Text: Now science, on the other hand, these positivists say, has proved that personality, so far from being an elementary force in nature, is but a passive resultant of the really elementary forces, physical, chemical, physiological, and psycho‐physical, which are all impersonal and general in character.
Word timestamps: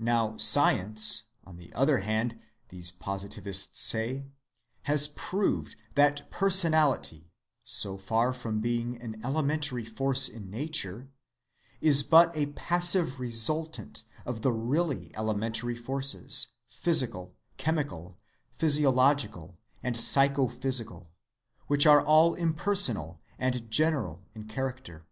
Now 0.00 0.36
science, 0.36 1.26
on 1.44 1.56
the 1.56 1.72
other 1.74 1.98
hand, 1.98 2.40
these 2.70 2.90
positivists 2.90 3.78
say, 3.78 4.26
has 4.90 5.06
proved 5.06 5.76
that 5.94 6.28
personality, 6.28 7.30
so 7.62 7.96
far 7.96 8.32
from 8.32 8.58
being 8.60 9.00
an 9.00 9.20
elementary 9.24 9.84
force 9.84 10.28
in 10.28 10.50
nature, 10.50 11.08
is 11.80 12.02
but 12.02 12.36
a 12.36 12.46
passive 12.46 13.20
resultant 13.20 14.02
of 14.26 14.42
the 14.42 14.50
really 14.50 15.12
elementary 15.14 15.76
forces, 15.76 16.48
physical, 16.66 17.36
chemical, 17.56 18.18
physiological, 18.50 19.56
and 19.84 19.94
psycho‐physical, 19.94 21.06
which 21.68 21.86
are 21.86 22.04
all 22.04 22.34
impersonal 22.34 23.20
and 23.38 23.70
general 23.70 24.20
in 24.34 24.48
character. 24.48 25.06